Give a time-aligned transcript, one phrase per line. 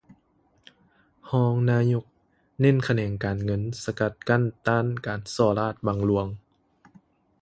[1.31, 2.05] ຮອງນາຍົກ
[2.61, 6.27] ເນັ້ນຂະແໜງການເງິນ ສະກັດກັ້ນຕ້ານການສໍ້ລາດບັງຫລວງ